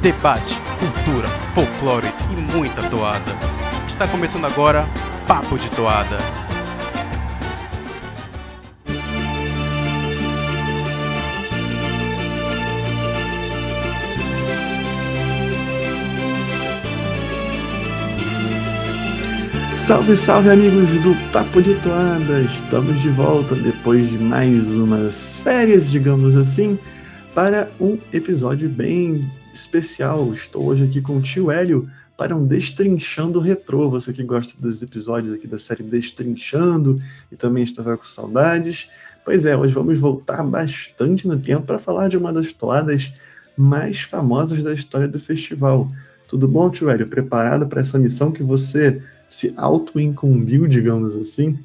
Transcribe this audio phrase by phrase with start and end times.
[0.00, 3.32] debate, cultura, folclore e muita toada.
[3.86, 4.86] Está começando agora
[5.26, 6.16] Papo de Toada.
[19.76, 22.40] Salve, salve amigos do Papo de Toada!
[22.40, 26.78] Estamos de volta depois de mais umas férias, digamos assim,
[27.34, 30.32] para um episódio bem especial.
[30.32, 33.88] Estou hoje aqui com o tio Hélio para um Destrinchando Retrô.
[33.90, 37.00] Você que gosta dos episódios aqui da série Destrinchando
[37.30, 38.90] e também estava com saudades.
[39.24, 43.12] Pois é, hoje vamos voltar bastante no tempo para falar de uma das toadas
[43.56, 45.90] mais famosas da história do festival.
[46.28, 47.08] Tudo bom, tio Hélio?
[47.08, 51.58] Preparado para essa missão que você se auto-incumbiu, digamos assim?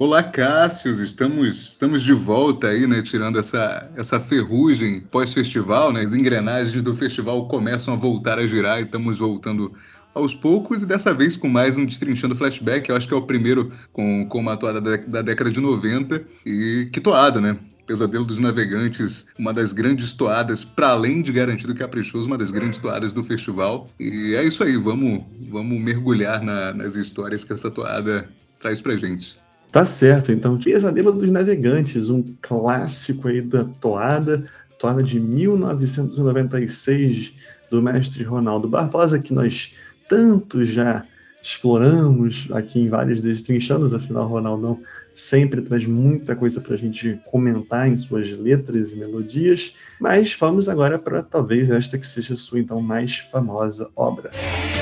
[0.00, 6.14] Olá, Cássius, estamos, estamos de volta aí, né, tirando essa, essa ferrugem pós-festival, né, as
[6.14, 9.74] engrenagens do festival começam a voltar a girar e estamos voltando
[10.14, 13.22] aos poucos e dessa vez com mais um Destrinchando Flashback, eu acho que é o
[13.22, 17.58] primeiro com, com uma toada da, da década de 90 e que toada, né?
[17.84, 22.78] Pesadelo dos Navegantes, uma das grandes toadas, para além de garantido caprichoso, uma das grandes
[22.78, 23.88] toadas do festival.
[23.98, 28.28] E é isso aí, vamos, vamos mergulhar na, nas histórias que essa toada
[28.60, 29.47] traz pra gente.
[29.70, 30.58] Tá certo, então.
[30.58, 34.46] Pesadelo dos Navegantes, um clássico aí da toada,
[34.78, 37.34] toada de 1996
[37.70, 39.74] do mestre Ronaldo Barbosa, que nós
[40.08, 41.04] tanto já
[41.42, 44.80] exploramos aqui em vários destrinchanos, afinal Ronaldão
[45.14, 50.68] sempre traz muita coisa para a gente comentar em suas letras e melodias, mas vamos
[50.68, 54.30] agora para talvez esta que seja sua então mais famosa obra.
[54.30, 54.77] Então,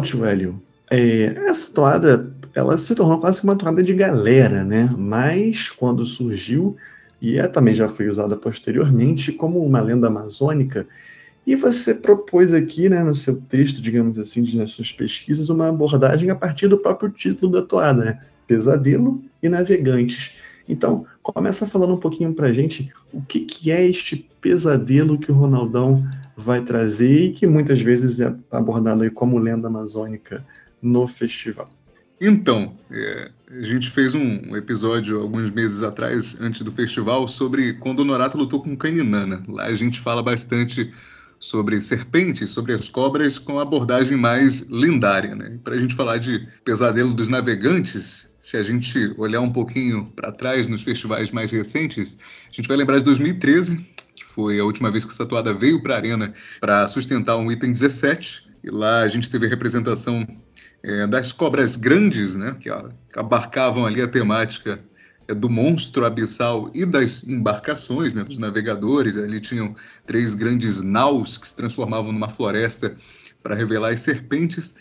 [0.00, 4.88] tio Hélio, é, essa toada ela se tornou quase que uma toada de galera, né?
[4.96, 6.76] Mas quando surgiu,
[7.20, 10.86] e é, também já foi usada posteriormente como uma lenda amazônica,
[11.46, 16.30] e você propôs aqui, né, no seu texto, digamos assim, nas suas pesquisas, uma abordagem
[16.30, 18.20] a partir do próprio título da toada, né?
[18.46, 20.32] Pesadelo e Navegantes.
[20.68, 25.34] Então, começa falando um pouquinho pra gente o que, que é este pesadelo que o
[25.34, 26.04] Ronaldão
[26.36, 30.44] vai trazer e que muitas vezes é abordado aí como lenda amazônica
[30.80, 31.68] no festival.
[32.20, 38.00] Então, é, a gente fez um episódio alguns meses atrás, antes do festival, sobre quando
[38.00, 39.42] o Norato lutou com Caninana.
[39.48, 40.92] Lá a gente fala bastante
[41.40, 45.34] sobre serpentes, sobre as cobras, com abordagem mais lendária.
[45.34, 45.58] Né?
[45.62, 50.32] Para a gente falar de Pesadelo dos Navegantes, se a gente olhar um pouquinho para
[50.32, 52.18] trás nos festivais mais recentes,
[52.50, 53.76] a gente vai lembrar de 2013,
[54.14, 57.50] que foi a última vez que essa toada veio para a Arena para sustentar um
[57.52, 58.48] item 17.
[58.64, 60.26] E lá a gente teve a representação
[60.82, 62.68] é, das cobras grandes, né, que,
[63.16, 64.80] abarcavam ali a temática
[65.34, 69.16] do monstro abissal e das embarcações, né, dos navegadores.
[69.16, 69.74] Ali tinham
[70.06, 72.94] três grandes naus que se transformavam numa floresta
[73.42, 74.74] para revelar as serpentes.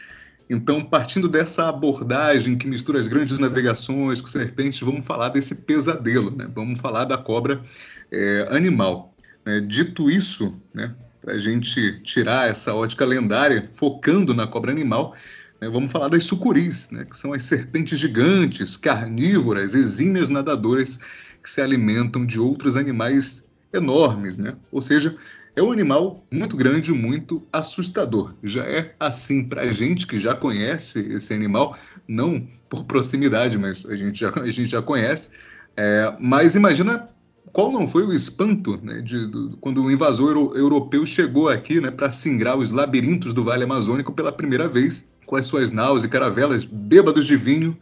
[0.50, 6.32] Então, partindo dessa abordagem que mistura as grandes navegações com serpentes, vamos falar desse pesadelo,
[6.36, 6.50] né?
[6.54, 7.62] vamos falar da cobra
[8.10, 9.14] é, animal.
[9.46, 9.60] Né?
[9.60, 15.14] Dito isso, né, para a gente tirar essa ótica lendária, focando na cobra animal,
[15.62, 21.00] vamos falar das sucuris, né, que são as serpentes gigantes, carnívoras, exímias nadadoras
[21.42, 24.56] que se alimentam de outros animais enormes, né?
[24.72, 25.18] Ou seja,
[25.56, 28.36] é um animal muito grande, muito assustador.
[28.44, 31.76] Já é assim para a gente que já conhece esse animal,
[32.08, 35.30] não por proximidade, mas a gente já, a gente já conhece.
[35.76, 37.10] É, mas imagina
[37.52, 39.30] qual não foi o espanto né, de,
[39.60, 44.14] quando o invasor euro, europeu chegou aqui né, para singrar os labirintos do Vale Amazônico
[44.14, 47.78] pela primeira vez, com as suas naus e caravelas, bêbados de vinho,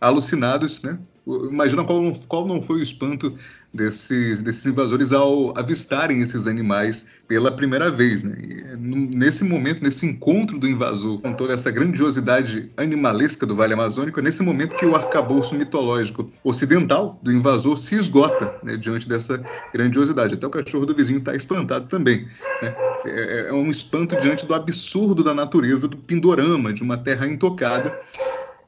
[0.00, 0.98] alucinados, né?
[1.26, 3.34] Imagina qual, qual não foi o espanto
[3.74, 8.22] desses, desses invasores ao avistarem esses animais pela primeira vez.
[8.22, 8.36] Né?
[8.38, 14.20] E, nesse momento, nesse encontro do invasor com toda essa grandiosidade animalesca do Vale Amazônico,
[14.20, 19.42] é nesse momento que o arcabouço mitológico ocidental do invasor se esgota né, diante dessa
[19.74, 20.34] grandiosidade.
[20.34, 22.28] Até o cachorro do vizinho está espantado também.
[22.62, 22.74] Né?
[23.04, 27.98] É, é um espanto diante do absurdo da natureza, do pindorama, de uma terra intocada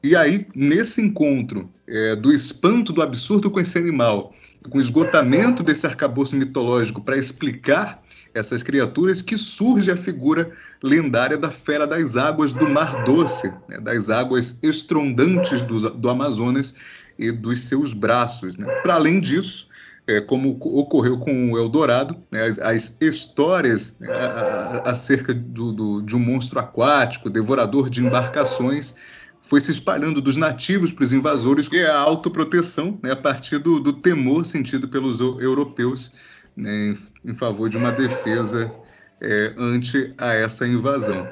[0.01, 4.33] e aí, nesse encontro é, do espanto do absurdo com esse animal,
[4.69, 8.01] com o esgotamento desse arcabouço mitológico para explicar
[8.33, 10.51] essas criaturas, que surge a figura
[10.81, 16.75] lendária da fera das águas do Mar Doce, né, das águas estrondantes do, do Amazonas
[17.17, 18.57] e dos seus braços.
[18.57, 18.67] Né?
[18.81, 19.67] Para além disso,
[20.07, 24.09] é, como ocorreu com o Eldorado, né, as, as, histórias né,
[24.85, 28.95] acerca do, do, de um monstro aquático, devorador de embarcações,
[29.49, 33.57] foi se espalhando dos nativos para os invasores, que é a autoproteção, né, a partir
[33.57, 36.13] do, do temor sentido pelos europeus
[36.55, 36.93] né,
[37.25, 38.71] em, em, favor de uma defesa
[39.19, 41.27] é, ante a essa invasão.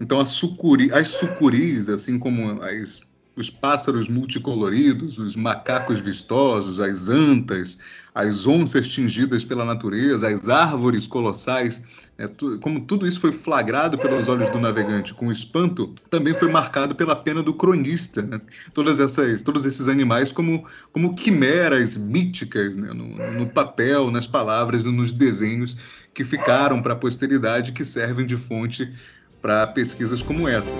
[0.00, 3.00] Então, sucuri, as sucuris, assim como as,
[3.34, 7.80] os pássaros multicoloridos, os macacos vistosos, as antas,
[8.14, 11.82] as onças tingidas pela natureza, as árvores colossais,
[12.18, 16.50] é, tu, como tudo isso foi flagrado pelos olhos do navegante com espanto, também foi
[16.50, 18.20] marcado pela pena do cronista.
[18.20, 18.40] Né?
[18.74, 22.92] Todas essas, todos esses animais como, como quimeras míticas né?
[22.92, 25.76] no, no papel, nas palavras e nos desenhos
[26.12, 28.92] que ficaram para a posteridade, que servem de fonte
[29.40, 30.74] para pesquisas como essa.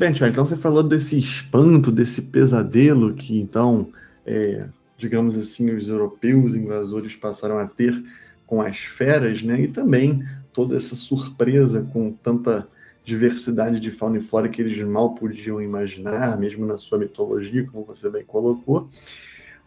[0.00, 0.12] Bem.
[0.30, 3.88] Então você falou desse espanto, desse pesadelo que então,
[4.24, 4.66] é,
[4.96, 8.02] digamos assim, os europeus invasores passaram a ter
[8.46, 9.60] com as feras, né?
[9.60, 10.24] E também
[10.54, 12.66] toda essa surpresa com tanta
[13.04, 17.84] diversidade de fauna e flora que eles mal podiam imaginar, mesmo na sua mitologia, como
[17.84, 18.88] você bem colocou.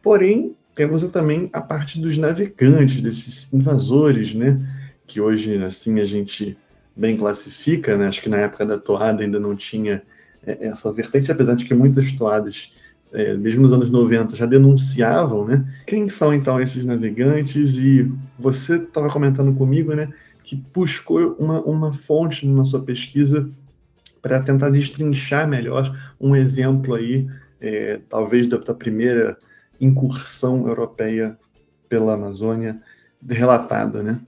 [0.01, 4.59] Porém, temos também a parte dos navegantes, desses invasores, né?
[5.05, 6.57] Que hoje, assim, a gente
[6.95, 8.07] bem classifica, né?
[8.07, 10.01] Acho que na época da toada ainda não tinha
[10.45, 12.73] essa vertente, apesar de que muitas toadas,
[13.11, 15.65] é, mesmo nos anos 90, já denunciavam, né?
[15.85, 17.77] Quem são então esses navegantes?
[17.77, 20.11] E você estava comentando comigo, né?
[20.43, 23.49] Que buscou uma, uma fonte na sua pesquisa
[24.21, 27.27] para tentar destrinchar melhor um exemplo aí,
[27.59, 29.37] é, talvez da, da primeira
[29.79, 31.37] incursão europeia
[31.89, 32.81] pela Amazônia
[33.29, 34.19] relatada, né?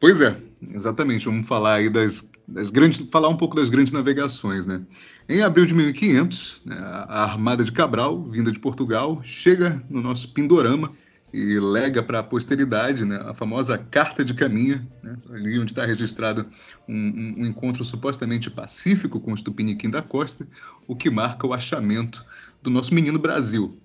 [0.00, 0.34] Pois é,
[0.74, 1.26] exatamente.
[1.26, 4.82] Vamos falar aí das, das, grandes, falar um pouco das grandes navegações, né?
[5.28, 10.32] Em abril de 1500, né, a Armada de Cabral, vinda de Portugal, chega no nosso
[10.32, 10.92] Pindorama
[11.32, 15.86] e lega para a posteridade né, a famosa Carta de Caminha, né, ali onde está
[15.86, 16.46] registrado
[16.88, 20.46] um, um, um, encontro supostamente pacífico com os Tupiniquim da Costa,
[20.88, 22.24] o que marca o achamento
[22.60, 23.78] do nosso menino Brasil.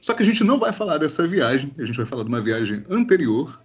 [0.00, 2.40] Só que a gente não vai falar dessa viagem, a gente vai falar de uma
[2.40, 3.60] viagem anterior,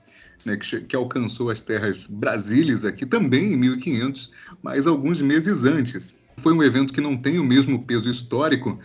[0.45, 4.31] né, que, que, alcançou as terras brasílias aqui também em 1500,
[4.62, 6.13] mas alguns meses antes.
[6.38, 8.80] Foi um evento que não tem o mesmo peso histórico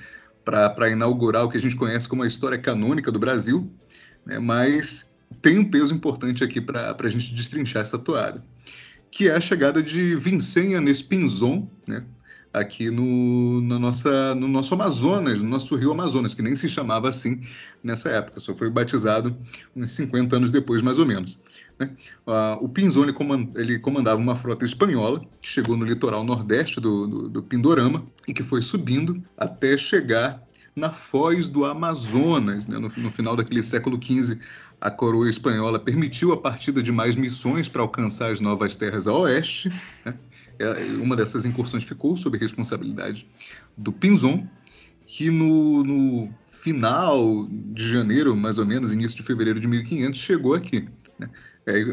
[0.45, 3.71] para inaugurar o que a gente conhece como a história canônica do Brasil,
[4.27, 5.09] né, mas
[5.41, 8.45] tem um peso importante aqui para a gente destrinchar essa toada,
[9.11, 12.05] que é a chegada de Vincenha Nespinzon, né,
[12.55, 17.09] aqui no, no, nossa, no nosso Amazonas, no nosso rio Amazonas, que nem se chamava
[17.09, 17.41] assim
[17.83, 19.37] nessa época, só foi batizado
[19.75, 21.41] uns 50 anos depois, mais ou menos.
[21.79, 21.91] Né?
[22.25, 23.13] Uh, o Pinzoni
[23.57, 28.33] ele comandava uma frota espanhola que chegou no litoral nordeste do, do, do Pindorama e
[28.33, 30.41] que foi subindo até chegar
[30.77, 32.69] na foz do Amazonas.
[32.69, 32.79] Né?
[32.79, 34.39] No, no, final daquele século XV,
[34.81, 39.13] a coroa espanhola permitiu a partida de mais missões para alcançar as novas terras a
[39.13, 39.73] oeste.
[40.05, 40.15] Né?
[40.59, 43.27] É, uma dessas incursões ficou sob responsabilidade
[43.77, 44.47] do Pinzon,
[45.07, 46.33] que no, no,
[46.65, 50.89] final de janeiro, mais ou menos, início de fevereiro de 1500, chegou aqui.
[51.19, 51.29] Né?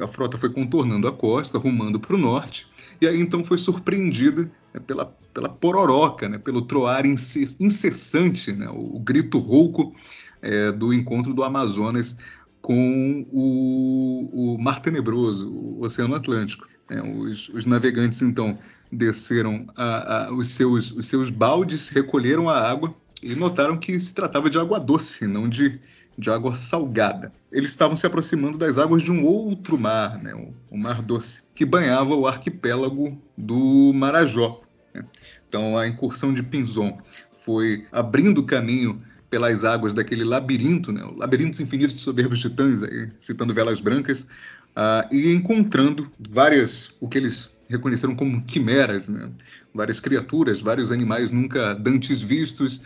[0.01, 2.68] a frota foi contornando a costa, rumando para o norte,
[3.00, 8.96] e aí então foi surpreendida né, pela, pela pororoca, né, pelo troar incessante, né, o,
[8.96, 9.94] o, grito rouco
[10.41, 12.18] é, do encontro do Amazonas
[12.62, 16.68] com o, o Mar Tenebroso, o Oceano Atlântico.
[16.91, 17.01] Né?
[17.01, 18.57] Os, os, navegantes, então,
[18.91, 22.93] desceram a, a, os, seus, os seus baldes, recolheram a água
[23.24, 25.79] e notaram que se tratava de água doce, não de,
[26.17, 27.31] de água salgada.
[27.51, 30.36] Eles estavam se aproximando das águas de um outro mar, né?
[30.36, 34.62] o, o Mar Doce, que banhava o arquipélago do Marajó.
[34.93, 35.05] Né?
[35.48, 36.98] Então, a incursão de Pinzon
[37.33, 41.10] foi abrindo caminho pelas águas daquele labirinto, né?
[41.15, 44.27] labirintos infinitos de soberbos titãs, aí, citando velas brancas,
[44.75, 49.29] uh, e encontrando várias, o que eles reconheceram como quimeras, né?
[49.73, 52.81] várias criaturas, vários animais nunca dantes vistos,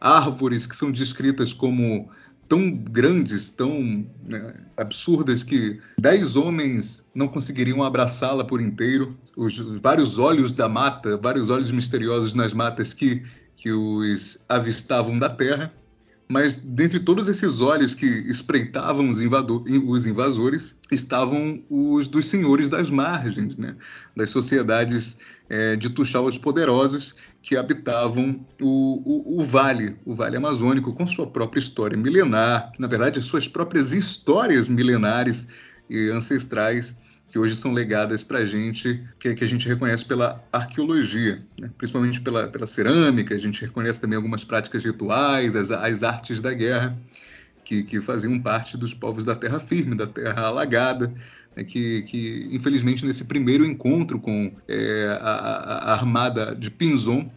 [0.00, 2.10] árvores que são descritas como
[2.48, 9.16] tão grandes, tão né, absurdas que dez homens não conseguiriam abraçá-la por inteiro.
[9.36, 13.22] Os vários olhos da mata, vários olhos misteriosos nas matas que,
[13.56, 15.72] que os avistavam da terra.
[16.28, 22.90] Mas dentre todos esses olhos que espreitavam os, os invasores, estavam os dos senhores das
[22.90, 23.76] margens, né?
[24.16, 25.18] das sociedades
[25.50, 31.06] é, de Tuxal os Poderosos, que habitavam o, o, o, vale, o vale amazônico, com
[31.06, 35.46] sua própria história milenar, na verdade, suas próprias histórias milenares
[35.90, 36.96] e ancestrais,
[37.32, 41.70] que hoje são legadas para a gente, que, que, a gente reconhece pela arqueologia, né?
[41.78, 46.52] principalmente pela, pela cerâmica, a gente reconhece também algumas práticas rituais, as, as artes da
[46.52, 46.94] guerra,
[47.64, 51.10] que, que faziam parte dos povos da terra firme, da terra alagada,
[51.56, 51.64] né?
[51.64, 57.32] que, que infelizmente nesse primeiro encontro com é, a, a, armada de Pinzon,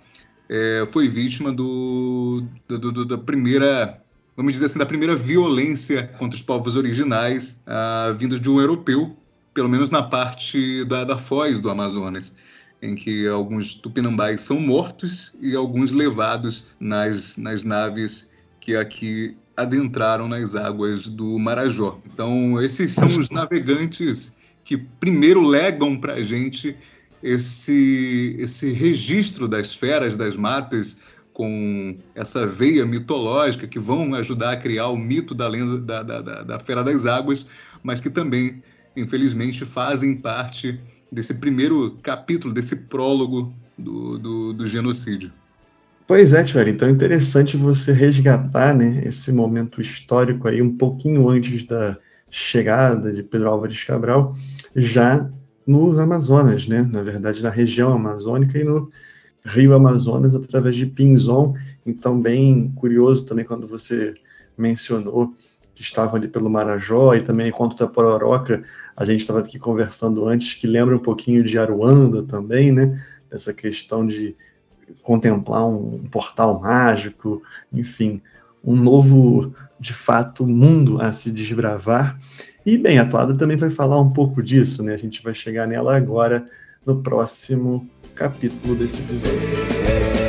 [0.49, 3.97] é, foi vítima do, do, do, da primeira
[4.35, 9.15] vamos dizer assim, da primeira violência contra os povos originais, ah, vindos de um europeu,
[9.55, 12.35] pelo menos na parte da, da foz do Amazonas,
[12.81, 20.27] em que alguns tupinambás são mortos e alguns levados nas, nas naves que aqui adentraram
[20.27, 21.97] nas águas do Marajó.
[22.05, 24.35] Então, esses são os navegantes
[24.65, 26.75] que primeiro legam para a gente
[27.23, 30.97] esse, esse registro das feras das matas
[31.31, 36.21] com essa veia mitológica que vão ajudar a criar o mito da lenda da, da,
[36.21, 37.47] da, da Fera das Águas,
[37.81, 38.61] mas que também
[38.95, 40.79] infelizmente, fazem parte
[41.11, 45.31] desse primeiro capítulo, desse prólogo do, do, do genocídio.
[46.07, 51.27] Pois é, Tiago, então é interessante você resgatar né, esse momento histórico aí, um pouquinho
[51.27, 51.97] antes da
[52.29, 54.35] chegada de Pedro Álvares Cabral,
[54.75, 55.27] já
[55.65, 56.87] nos Amazonas, né?
[56.91, 58.91] Na verdade, na região amazônica e no
[59.43, 61.55] Rio Amazonas, através de Pinzon.
[61.85, 64.13] Então, bem curioso também quando você
[64.57, 65.33] mencionou
[65.75, 68.63] que estava ali pelo Marajó e também Conto da Pororoca,
[68.95, 72.99] a gente estava aqui conversando antes, que lembra um pouquinho de Aruanda também, né?
[73.29, 74.35] Essa questão de
[75.03, 78.21] contemplar um, um portal mágico, enfim,
[78.63, 82.17] um novo, de fato, mundo a se desbravar.
[82.65, 84.93] E, bem, a toada também vai falar um pouco disso, né?
[84.93, 86.45] A gente vai chegar nela agora
[86.85, 90.24] no próximo capítulo desse episódio.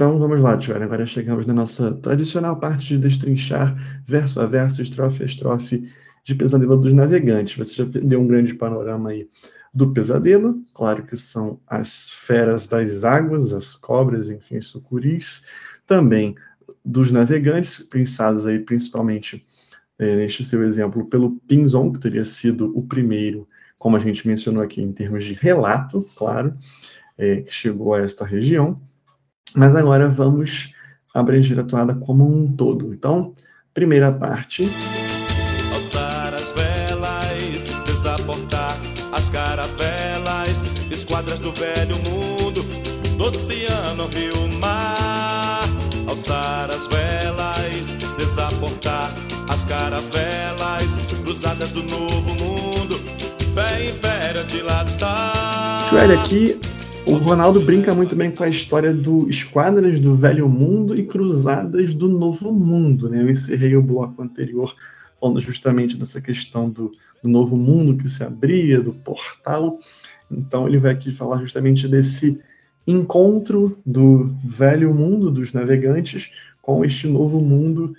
[0.00, 0.82] Então vamos lá, Tiago.
[0.82, 3.76] Agora chegamos na nossa tradicional parte de destrinchar
[4.06, 5.92] verso a verso, estrofe a estrofe
[6.24, 7.58] de Pesadelo dos Navegantes.
[7.58, 9.28] Você já deu um grande panorama aí
[9.74, 15.44] do pesadelo, claro que são as feras das águas, as cobras, enfim, os sucuris,
[15.86, 16.34] também
[16.82, 19.46] dos navegantes, pensados aí principalmente
[19.98, 23.46] é, neste seu exemplo pelo Pinzon, que teria sido o primeiro,
[23.78, 26.56] como a gente mencionou aqui, em termos de relato, claro,
[27.18, 28.80] é, que chegou a esta região.
[29.54, 30.72] Mas agora vamos
[31.14, 32.92] abranger a toada como um todo.
[32.92, 33.34] Então,
[33.74, 34.68] primeira parte.
[35.72, 38.76] Alçar as velas, desaportar
[39.12, 42.62] as caravelas, esquadras do velho mundo,
[43.16, 45.64] do oceano, rio, mar.
[46.08, 49.12] Alçar as velas, desaportar
[49.48, 52.96] as caravelas, cruzadas do novo mundo,
[53.54, 55.90] fé império dilatar.
[55.90, 56.60] Joelho, aqui
[57.06, 61.94] o Ronaldo brinca muito bem com a história do Esquadras do Velho Mundo e Cruzadas
[61.94, 63.08] do Novo Mundo.
[63.08, 63.22] Né?
[63.22, 64.74] Eu encerrei o bloco anterior
[65.20, 66.90] falando justamente dessa questão do,
[67.22, 69.78] do novo mundo que se abria, do portal.
[70.30, 72.40] Então ele vai aqui falar justamente desse
[72.86, 76.30] encontro do velho mundo dos navegantes
[76.62, 77.94] com este novo mundo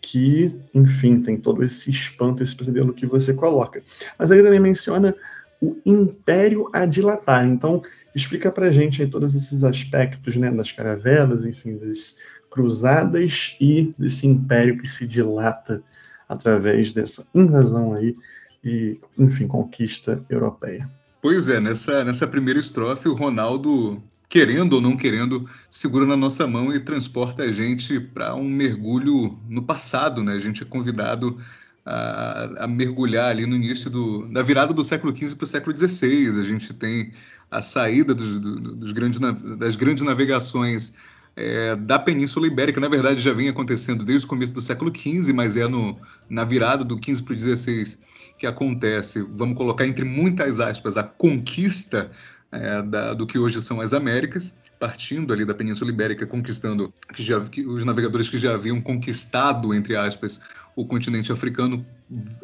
[0.00, 3.82] que, enfim, tem todo esse espanto, esse pesadelo que você coloca.
[4.18, 5.14] Mas ele também menciona
[5.60, 7.46] o império a dilatar.
[7.46, 7.82] Então,
[8.16, 12.16] explica para gente aí todos esses aspectos, né, das caravelas, enfim, das
[12.50, 15.82] cruzadas e desse império que se dilata
[16.26, 18.16] através dessa invasão aí
[18.64, 20.88] e, enfim, conquista europeia.
[21.20, 26.46] Pois é, nessa, nessa primeira estrofe, o Ronaldo, querendo ou não querendo, segura na nossa
[26.46, 30.32] mão e transporta a gente para um mergulho no passado, né?
[30.32, 31.38] A gente é convidado
[31.84, 35.76] a, a mergulhar ali no início do, da virada do século XV para o século
[35.76, 36.40] XVI.
[36.40, 37.12] A gente tem
[37.50, 39.20] a saída dos, dos grandes,
[39.58, 40.92] das grandes navegações
[41.36, 45.32] é, da Península Ibérica, na verdade, já vem acontecendo desde o começo do século XV,
[45.32, 45.98] mas é no,
[46.28, 47.98] na virada do XV para o XVI
[48.38, 52.10] que acontece, vamos colocar entre muitas aspas, a conquista
[52.52, 57.22] é, da, do que hoje são as Américas, partindo ali da Península Ibérica, conquistando que
[57.22, 60.40] já, que os navegadores que já haviam conquistado, entre aspas,
[60.74, 61.84] o continente africano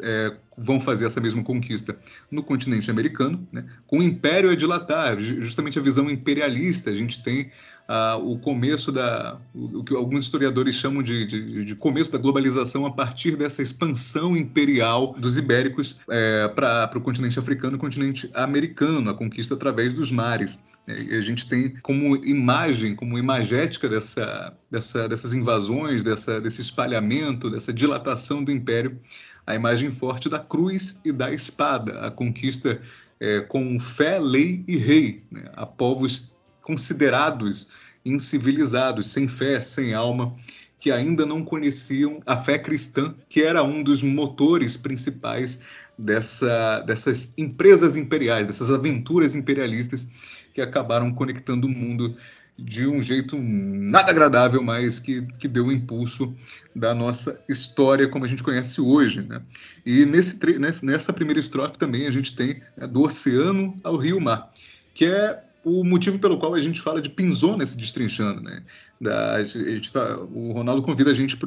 [0.01, 1.97] é, vão fazer essa mesma conquista
[2.29, 3.65] no continente americano, né?
[3.87, 6.89] com o império a dilatar, justamente a visão imperialista.
[6.89, 7.49] A gente tem
[7.87, 9.39] ah, o começo da.
[9.53, 14.37] o que alguns historiadores chamam de, de, de, começo da globalização a partir dessa expansão
[14.37, 20.11] imperial dos ibéricos é, para o continente africano e continente americano, a conquista através dos
[20.11, 20.63] mares.
[20.87, 27.49] É, a gente tem como imagem, como imagética dessa, dessa, dessas invasões, dessa, desse espalhamento,
[27.49, 28.97] dessa dilatação do império,
[29.45, 32.81] a imagem forte da cruz e da espada, a conquista
[33.19, 37.67] é, com fé, lei e rei, né, a povos considerados
[38.05, 40.35] incivilizados, sem fé, sem alma,
[40.79, 45.59] que ainda não conheciam a fé cristã, que era um dos motores principais
[45.97, 50.07] dessa, dessas empresas imperiais, dessas aventuras imperialistas
[50.53, 52.15] que acabaram conectando o mundo
[52.57, 56.35] de um jeito nada agradável, mas que, que deu o impulso
[56.75, 59.21] da nossa história como a gente conhece hoje.
[59.21, 59.41] Né?
[59.85, 60.39] E nesse,
[60.83, 64.51] nessa primeira estrofe também a gente tem né, do oceano ao rio-mar,
[64.93, 68.61] que é o motivo pelo qual a gente fala de Pinzona se destrinchando, né?
[68.99, 71.37] Da, a gente tá, o Ronaldo convida a gente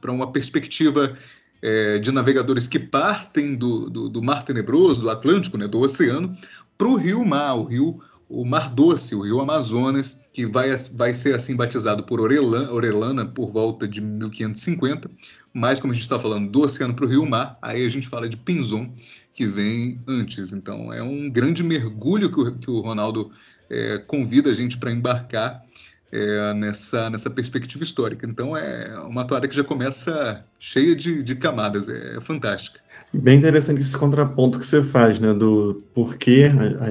[0.00, 1.16] para uma perspectiva
[1.62, 6.36] é, de navegadores que partem do, do, do, Mar Tenebroso, do Atlântico, né, do oceano,
[6.76, 11.14] para o Rio Mar, o Rio o Mar Doce, o Rio Amazonas, que vai, vai
[11.14, 15.10] ser assim batizado por Orelana, Orelana por volta de 1550,
[15.52, 18.08] mas como a gente está falando do oceano para o Rio Mar, aí a gente
[18.08, 18.92] fala de Pinzon,
[19.32, 20.52] que vem antes.
[20.52, 23.30] Então é um grande mergulho que o, que o Ronaldo
[23.70, 25.62] é, convida a gente para embarcar
[26.10, 28.26] é, nessa, nessa perspectiva histórica.
[28.26, 32.80] Então é uma toada que já começa cheia de, de camadas, é, é fantástica.
[33.18, 36.46] Bem interessante esse contraponto que você faz, né, do porquê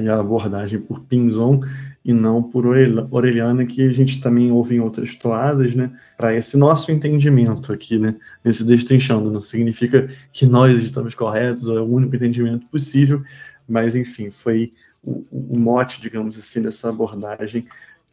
[0.10, 1.62] a, abordagem por Pinzon
[2.04, 5.92] e não por Orelhana, que a gente também ouve em outras toadas, né?
[6.18, 8.16] Para esse nosso entendimento aqui, né?
[8.44, 9.32] Nesse destrinchando.
[9.32, 13.24] Não significa que nós estamos corretos, ou é o único entendimento possível,
[13.68, 17.66] mas, enfim, foi o, o mote, digamos assim, dessa abordagem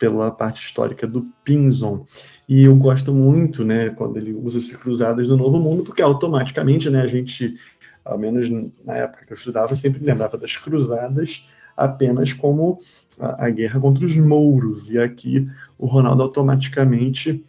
[0.03, 2.05] pela parte histórica do Pinzon.
[2.49, 6.91] E eu gosto muito, né, quando ele usa esse Cruzadas do Novo Mundo, porque automaticamente,
[6.91, 7.57] né, a gente,
[8.05, 8.49] ao menos
[8.85, 12.79] na época que eu estudava, sempre lembrava das Cruzadas apenas como
[13.19, 14.91] a, a guerra contra os mouros.
[14.91, 15.49] E aqui
[15.79, 17.45] o Ronaldo automaticamente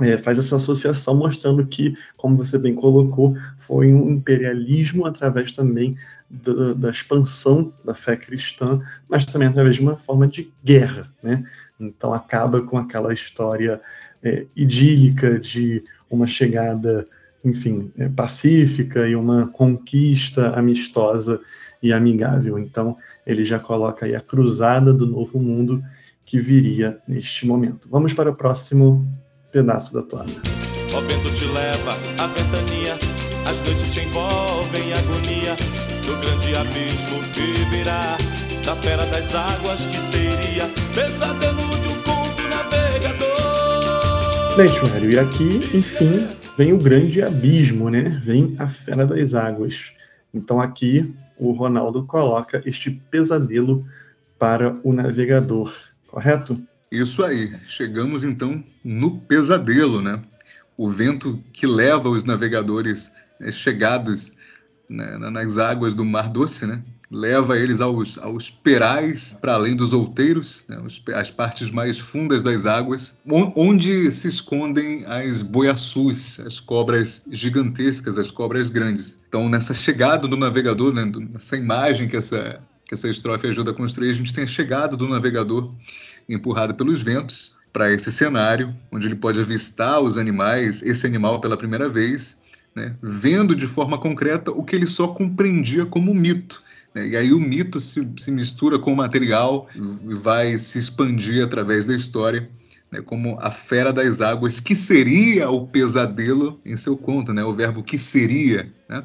[0.00, 5.96] é, faz essa associação, mostrando que, como você bem colocou, foi um imperialismo através também
[6.28, 11.10] da, da, expansão da fé cristã, mas também através de uma forma de guerra.
[11.22, 11.44] Né?
[11.80, 13.80] Então acaba com aquela história
[14.22, 17.06] é, idílica de uma chegada,
[17.46, 21.40] enfim, é, pacífica e uma conquista amistosa
[21.80, 22.58] e amigável.
[22.58, 25.80] Então ele já coloca aí a cruzada do novo mundo
[26.24, 27.88] que viria neste momento.
[27.88, 29.06] Vamos para o próximo
[29.52, 30.32] pedaço da toada.
[30.92, 32.94] O vento te leva a ventania,
[33.48, 35.54] as noites te envolvem agonia,
[36.20, 38.16] grande abismo que virá,
[38.64, 41.95] da fera das águas que seria pesadelo de um
[44.56, 44.56] conto navegador.
[44.56, 48.20] Bem, Chumário, e aqui, enfim, vem o grande abismo, né?
[48.24, 49.92] Vem a fera das águas.
[50.32, 53.86] Então aqui o Ronaldo coloca este pesadelo
[54.38, 55.74] para o navegador,
[56.06, 56.60] correto?
[56.90, 57.54] Isso aí.
[57.66, 60.22] Chegamos então no pesadelo, né?
[60.76, 64.34] O vento que leva os navegadores né, chegados
[64.88, 66.82] né, nas águas do Mar Doce, né?
[67.10, 70.76] Leva eles aos, aos perais, para além dos outeiros, né,
[71.14, 73.16] as partes mais fundas das águas,
[73.54, 79.18] onde se escondem as boiaçus, as cobras gigantescas, as cobras grandes.
[79.28, 83.74] Então, nessa chegada do navegador, né, nessa imagem que essa, que essa estrofe ajuda a
[83.74, 85.72] construir, a gente tem a chegada do navegador
[86.28, 91.56] empurrado pelos ventos para esse cenário, onde ele pode avistar os animais, esse animal pela
[91.56, 92.38] primeira vez,
[92.74, 96.65] né, vendo de forma concreta o que ele só compreendia como mito?
[97.04, 101.86] E aí o mito se, se mistura com o material e vai se expandir através
[101.86, 102.48] da história.
[102.90, 107.52] Né, como a fera das águas, que seria o pesadelo em seu conto, né, o
[107.52, 108.72] verbo que seria.
[108.88, 109.04] Né?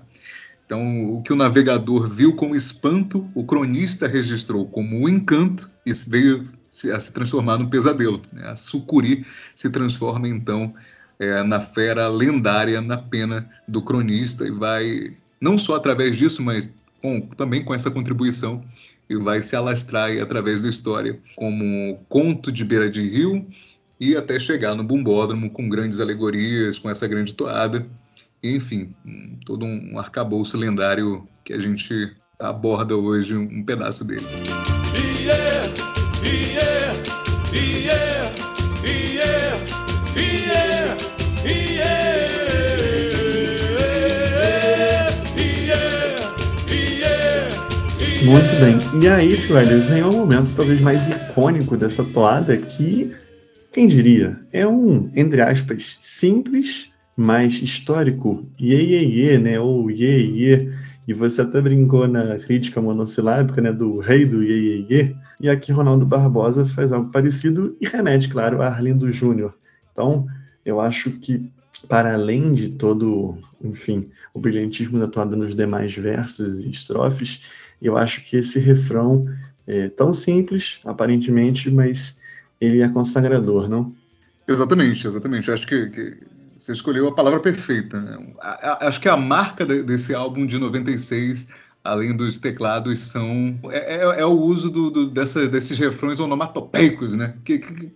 [0.63, 5.91] Então, o que o navegador viu como espanto, o cronista registrou como um encanto e
[6.07, 6.47] veio
[6.93, 8.21] a se transformar no pesadelo.
[8.31, 8.47] Né?
[8.47, 9.25] A sucuri
[9.55, 10.73] se transforma, então,
[11.19, 16.73] é, na fera lendária, na pena do cronista, e vai, não só através disso, mas
[17.01, 18.61] com, também com essa contribuição
[19.09, 23.45] e vai se alastrar através da história como conto de beira de rio
[23.99, 27.85] e até chegar no bumbódromo com grandes alegorias, com essa grande toada,
[28.41, 28.95] enfim,
[29.45, 34.25] todo um arcabouço lendário que a gente aborda hoje um pedaço dele.
[48.23, 49.01] Muito bem.
[49.01, 53.11] E aí, velho, vem um momento talvez mais icônico dessa toada que,
[53.71, 59.59] quem diria, é um, entre aspas, simples, mas histórico iê, iê, né?
[59.59, 60.71] Ou iê, iê.
[61.07, 63.73] E você até brincou na crítica monossilábica, né?
[63.73, 65.15] Do rei do iê, iê.
[65.39, 69.55] E aqui Ronaldo Barbosa faz algo parecido e remete, claro, a Arlindo Júnior.
[69.91, 70.27] Então,
[70.63, 71.49] eu acho que,
[71.87, 77.41] para além de todo, enfim, o brilhantismo da toada nos demais versos e estrofes,
[77.81, 79.25] eu acho que esse refrão
[79.67, 82.17] é tão simples, aparentemente, mas
[82.59, 83.95] ele é consagrador, não?
[84.47, 85.51] Exatamente, exatamente.
[85.51, 86.17] Acho que, que
[86.57, 87.99] você escolheu a palavra perfeita.
[87.99, 88.33] Né?
[88.81, 91.47] Acho que a marca desse álbum de 96,
[91.83, 97.13] além dos teclados, são é, é, é o uso do, do, dessa, desses refrões onomatopeicos,
[97.13, 97.35] né?
[97.43, 97.91] Que, que,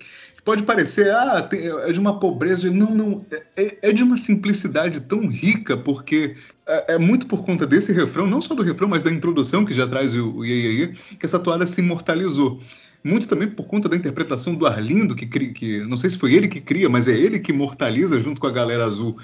[0.45, 2.69] pode parecer, ah, é de uma pobreza.
[2.71, 3.25] Não, não.
[3.57, 8.27] É, é de uma simplicidade tão rica, porque é, é, muito por conta desse refrão,
[8.27, 10.87] não só do refrão, mas da introdução que já traz o, o Iê, Iê,
[11.19, 12.59] que essa toada se imortalizou.
[13.03, 16.33] Muito também por conta da interpretação do Arlindo, que, cria, que não sei se foi
[16.33, 19.17] ele que cria, mas é ele que imortaliza junto com a galera azul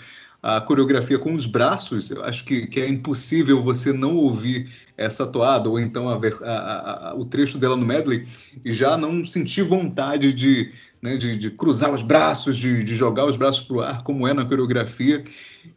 [0.43, 5.25] a coreografia com os braços, eu acho que, que é impossível você não ouvir essa
[5.25, 8.25] toada, ou então a, a, a, o trecho dela no medley,
[8.65, 10.71] e já não sentir vontade de,
[11.01, 14.27] né, de, de, cruzar os braços, de, de jogar os braços para o ar, como
[14.27, 15.23] é na coreografia.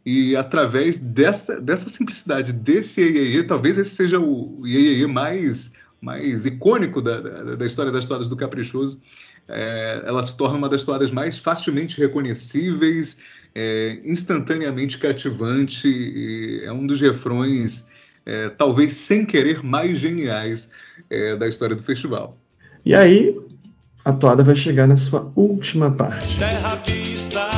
[0.05, 7.01] E através dessa, dessa simplicidade, desse Iê, talvez esse seja o Iê mais, mais icônico
[7.01, 8.99] da, da, da, história das histórias do Caprichoso.
[9.47, 13.17] É, ela se torna uma das histórias mais facilmente reconhecíveis,
[13.53, 17.85] é, instantaneamente cativante, é um dos refrões,
[18.25, 20.69] é, talvez sem querer, mais geniais
[21.09, 22.37] é, da história do festival.
[22.83, 23.35] E aí,
[24.05, 26.37] a toada vai chegar na sua última parte.
[26.37, 27.49] Terra vista,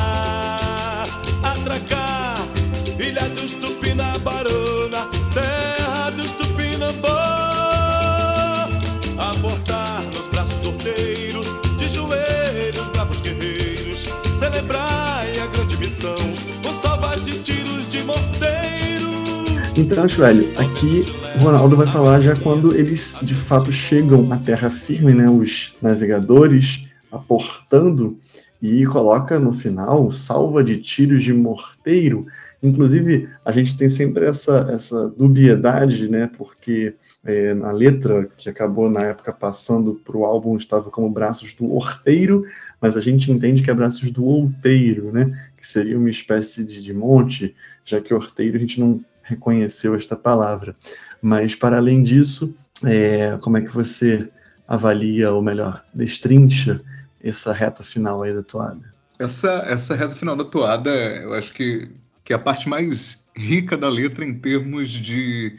[19.78, 21.04] Então, Joelho, aqui
[21.36, 25.72] o Ronaldo vai falar já quando eles de fato chegam à terra firme, né, os
[25.80, 28.18] navegadores aportando
[28.60, 32.26] e coloca no final salva de tiros de morteiro.
[32.60, 36.28] Inclusive, a gente tem sempre essa, essa dubiedade, né?
[36.36, 41.54] Porque é, na letra que acabou na época passando para o álbum estava como braços
[41.54, 42.42] do orteiro,
[42.80, 45.30] mas a gente entende que é braços do outeiro, né?
[45.56, 50.16] Que seria uma espécie de, de monte, já que orteiro a gente não reconheceu esta
[50.16, 50.74] palavra.
[51.20, 54.28] Mas, para além disso, é, como é que você
[54.66, 56.80] avalia, ou melhor, destrincha
[57.22, 58.92] essa reta final aí da toada?
[59.18, 61.90] Essa, essa reta final da toada, eu acho que,
[62.24, 65.58] que é a parte mais rica da letra em termos de,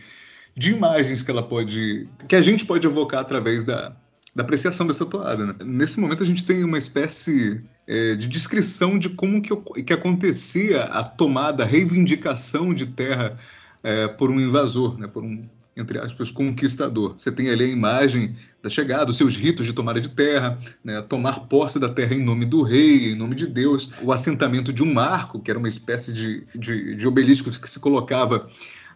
[0.55, 2.08] de imagens que ela pode.
[2.27, 3.95] que a gente pode evocar através da,
[4.36, 5.45] da apreciação dessa toada.
[5.45, 5.55] Né?
[5.65, 10.84] Nesse momento a gente tem uma espécie é, de descrição de como que, que acontecia
[10.84, 13.38] a tomada, a reivindicação de terra
[13.83, 17.15] é, por um invasor, né, por um, entre aspas, conquistador.
[17.17, 21.01] Você tem ali a imagem da chegada, os seus ritos de tomada de terra, né,
[21.01, 24.83] tomar posse da terra em nome do rei, em nome de Deus, o assentamento de
[24.83, 28.47] um marco, que era uma espécie de, de, de obelisco que se colocava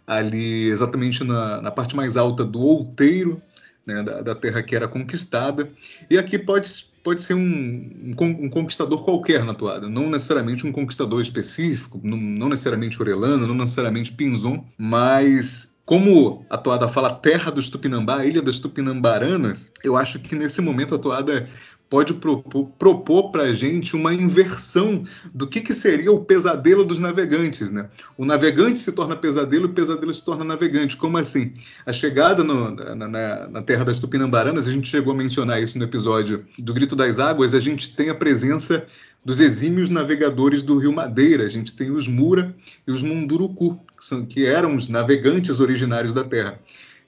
[0.05, 3.41] ali exatamente na, na parte mais alta do outeiro,
[3.85, 5.69] né, da, da terra que era conquistada.
[6.09, 11.21] E aqui pode pode ser um, um, conquistador qualquer na toada, não necessariamente um conquistador
[11.21, 17.69] específico, não, não necessariamente Orelano, não necessariamente Pinzon, mas como a toada fala terra dos
[17.69, 21.47] Tupinambá, ilha das Tupinambaranas, eu acho que nesse momento a toada
[21.93, 27.71] pode propor, para a gente uma inversão do que, que seria o pesadelo dos navegantes.
[27.71, 27.87] Né?
[28.17, 30.97] O navegante se torna pesadelo e o pesadelo se torna navegante.
[30.97, 31.53] Como assim?
[31.85, 35.77] A chegada no, na, na, na, terra das Tupinambaranas, a gente chegou a mencionar isso
[35.77, 38.87] no episódio do Grito das Águas, a gente tem a presença
[39.23, 41.45] dos exímios navegadores do Rio Madeira.
[41.45, 42.55] A gente tem os Mura
[42.87, 46.59] e os Munduruku, que, são, que eram os navegantes originários da terra.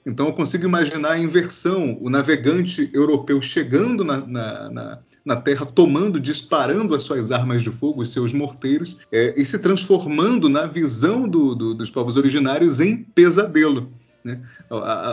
[0.06, 5.66] Então eu consigo imaginar a inversão, o navegante europeu chegando na, na, na, na Terra,
[5.66, 10.66] tomando, disparando as suas armas de fogo, os seus morteiros, é, e se transformando na
[10.66, 13.92] visão do, do, dos povos originários em pesadelo.
[14.22, 14.40] Né?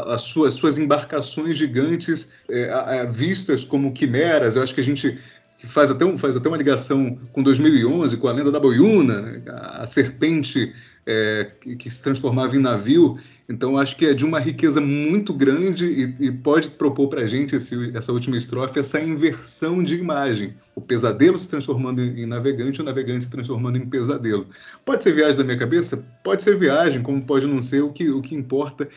[0.07, 5.19] As suas, embarcações gigantes é, vistas como quimeras, eu acho que a gente
[5.65, 9.41] faz até, um, faz até uma ligação com 2011, com a lenda da Boiuna, né?
[9.47, 10.73] a, a serpente
[11.05, 13.17] é, que, que, se transformava em navio.
[13.47, 17.27] Então, acho que é de uma riqueza muito grande e, e pode propor para a
[17.27, 20.53] gente esse, essa última estrofe, essa inversão de imagem.
[20.75, 24.47] O pesadelo se transformando em navegante, o navegante se transformando em pesadelo.
[24.85, 26.05] Pode ser viagem da minha cabeça?
[26.23, 27.83] Pode ser viagem, como pode não ser.
[27.83, 28.87] O que, o que importa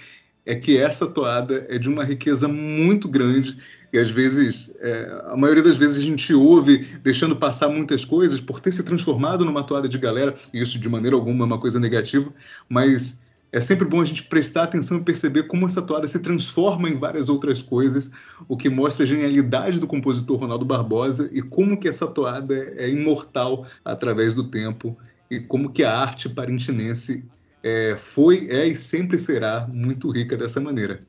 [0.44, 3.58] é que essa toada é de uma riqueza muito grande
[3.92, 8.40] e às vezes, é, a maioria das vezes a gente ouve deixando passar muitas coisas
[8.40, 11.58] por ter se transformado numa toada de galera, e isso de maneira alguma é uma
[11.58, 12.30] coisa negativa,
[12.68, 13.18] mas
[13.56, 16.98] é sempre bom a gente prestar atenção e perceber como essa toada se transforma em
[16.98, 18.10] várias outras coisas,
[18.46, 22.86] o que mostra a genialidade do compositor Ronaldo Barbosa e como que essa toada é
[22.90, 24.94] imortal através do tempo
[25.30, 27.24] e como que a arte parintinense
[27.62, 31.00] é, foi, é e sempre será muito rica dessa maneira.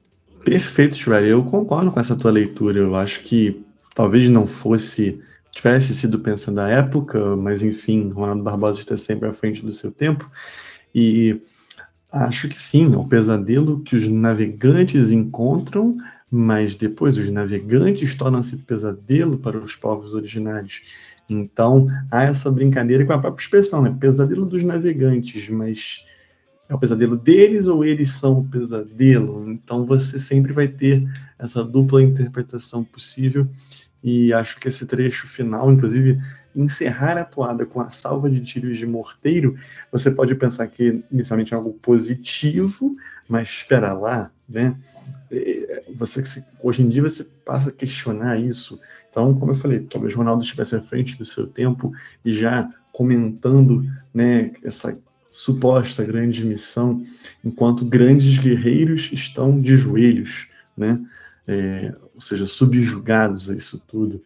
[0.45, 1.31] Perfeito, Shredder.
[1.31, 2.79] Eu concordo com essa tua leitura.
[2.79, 3.61] Eu acho que
[3.93, 5.19] talvez não fosse,
[5.51, 9.91] tivesse sido pensando na época, mas enfim, Ronaldo Barbosa está sempre à frente do seu
[9.91, 10.31] tempo.
[10.95, 11.41] E
[12.11, 15.97] acho que sim, é um pesadelo que os navegantes encontram,
[16.29, 20.81] mas depois os navegantes tornam-se pesadelo para os povos originários.
[21.29, 23.95] Então, há essa brincadeira com a própria expressão, né?
[23.99, 26.05] Pesadelo dos navegantes, mas
[26.69, 29.49] é o pesadelo deles ou eles são o pesadelo?
[29.49, 31.07] Então você sempre vai ter
[31.39, 33.47] essa dupla interpretação possível
[34.03, 36.19] e acho que esse trecho final, inclusive
[36.57, 39.55] encerrar a toada com a salva de tiros de morteiro,
[39.91, 42.97] você pode pensar que inicialmente é algo positivo,
[43.29, 44.75] mas espera lá, né?
[45.31, 46.23] É, você
[46.63, 48.79] hoje em dia você passa a questionar isso.
[49.09, 51.91] Então, como eu falei, talvez Ronaldo estivesse à frente do seu tempo
[52.25, 54.97] e já comentando, né, essa
[55.29, 57.03] suposta grande missão,
[57.45, 60.99] enquanto grandes guerreiros estão de joelhos, né?
[61.47, 64.23] É, ou seja, subjugados a isso tudo.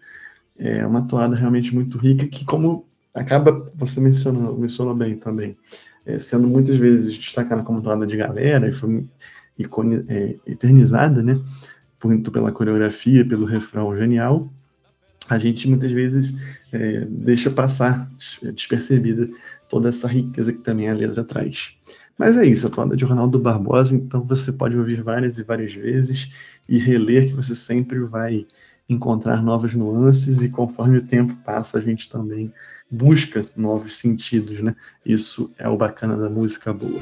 [0.63, 5.58] É uma toada realmente muito rica que, como acaba, você mencionou, mencionou bem também,
[6.06, 9.04] é, sendo muitas vezes destacada como toada de galera e foi
[9.58, 11.41] icone, é, eternizada, né?
[12.04, 14.52] Muito pela coreografia, pelo refrão genial,
[15.28, 16.36] a gente muitas vezes
[16.71, 18.10] é, deixa passar
[18.54, 19.30] despercebida
[19.67, 21.76] toda essa riqueza que também a letra traz.
[22.17, 25.74] Mas é isso, a toada de Ronaldo Barbosa, então você pode ouvir várias e várias
[25.74, 26.30] vezes
[26.69, 28.45] e reler que você sempre vai
[28.93, 32.54] encontrar novas nuances e conforme o tempo passa a gente também
[32.89, 34.75] busca novos sentidos, né?
[35.06, 36.99] Isso é o bacana da música boa.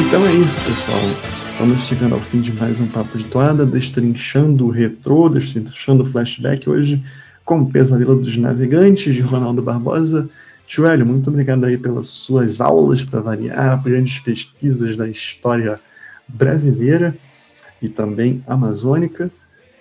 [0.00, 1.27] Então é isso, pessoal.
[1.58, 6.06] Estamos chegando ao fim de mais um Papo de Toada, destrinchando o retrô, destrinchando o
[6.06, 7.02] flashback hoje
[7.44, 10.30] com o Pesadelo dos Navegantes, de Ronaldo Barbosa.
[10.68, 15.80] Joelho, muito obrigado aí pelas suas aulas, para variar, grandes pesquisas da história
[16.28, 17.12] brasileira
[17.82, 19.28] e também amazônica.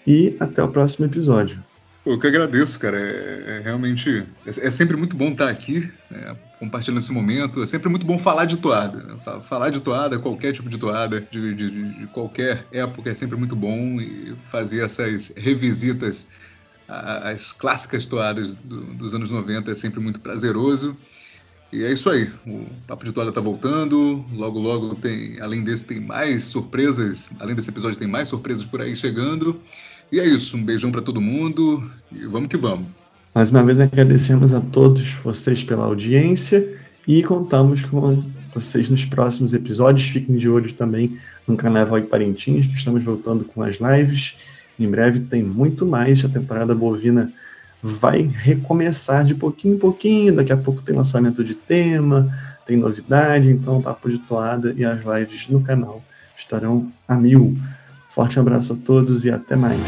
[0.06, 1.64] E até o próximo episódio.
[2.08, 2.98] Eu que agradeço, cara.
[2.98, 4.26] É, é realmente.
[4.46, 7.62] É, é, sempre muito bom estar aqui, né, compartilhando esse momento.
[7.62, 9.04] É sempre muito bom falar de toada.
[9.04, 13.36] Né, falar de toada, qualquer tipo de toada, de, de, de qualquer época, é sempre
[13.36, 14.00] muito bom.
[14.00, 16.28] E fazer essas revisitas
[16.88, 20.96] às clássicas toadas do, dos anos 90 é sempre muito prazeroso.
[21.74, 22.32] E é isso aí.
[22.46, 24.26] O Papo de Toalha está voltando.
[24.32, 27.30] Logo, logo tem, além desse, tem mais surpresas.
[27.38, 29.60] Além desse episódio, tem mais surpresas por aí chegando.
[30.12, 32.88] E é isso, um beijão para todo mundo e vamos que vamos.
[33.36, 39.54] Mais uma vez agradecemos a todos vocês pela audiência e contamos com vocês nos próximos
[39.54, 40.08] episódios.
[40.08, 44.38] Fiquem de olho também no Carnaval de Parintins, que estamos voltando com as lives.
[44.80, 46.24] Em breve tem muito mais.
[46.24, 47.32] A temporada bovina
[47.84, 50.36] vai recomeçar de pouquinho em pouquinho.
[50.36, 52.34] Daqui a pouco tem lançamento de tema,
[52.66, 53.50] tem novidade.
[53.50, 56.02] Então, Papo de Toada e as lives no canal
[56.38, 57.58] estarão a mil.
[58.18, 59.80] Forte abraço a todos e até mais.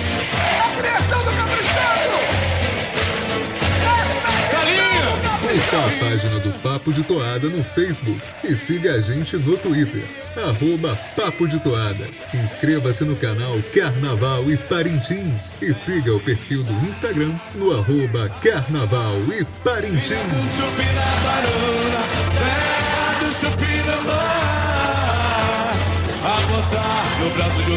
[5.42, 10.04] Curta a página do Papo de Toada no Facebook e siga a gente no Twitter,
[10.38, 12.06] arroba Papo de Toada.
[12.32, 19.15] Inscreva-se no canal Carnaval e Parintins e siga o perfil do Instagram no arroba Carnaval
[19.34, 20.13] e Parintins
[26.71, 27.69] no braço de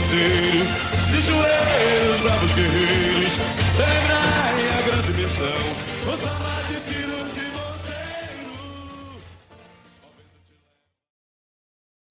[1.12, 3.38] de joelhos, bravos guerreiros,
[3.78, 5.46] a grande missão,
[6.12, 8.50] o salvar de tiros de monteiro.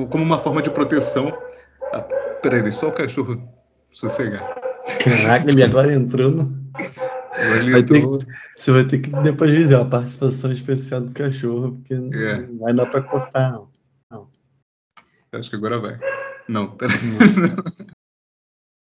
[0.09, 1.31] Como uma forma de proteção.
[1.93, 2.01] Ah,
[2.41, 3.41] peraí, deixa só o cachorro
[3.93, 4.43] sossegar.
[5.03, 6.61] Caraca, ele agora entrou no.
[7.71, 11.95] Vai ter que- você vai ter que depois dizer a participação especial do cachorro, porque
[11.95, 12.41] não- É.
[12.41, 13.69] não vai dar pra cortar, não.
[15.33, 15.97] Acho que agora vai.
[16.51, 16.97] Não, peraí.